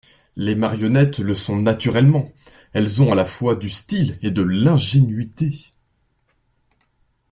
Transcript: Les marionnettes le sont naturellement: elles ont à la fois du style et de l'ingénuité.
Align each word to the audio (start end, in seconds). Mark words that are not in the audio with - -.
Les 0.35 0.55
marionnettes 0.55 1.19
le 1.19 1.35
sont 1.35 1.57
naturellement: 1.61 2.33
elles 2.73 3.03
ont 3.03 3.11
à 3.11 3.15
la 3.15 3.23
fois 3.23 3.55
du 3.55 3.69
style 3.69 4.17
et 4.23 4.31
de 4.31 4.41
l'ingénuité. 4.41 5.75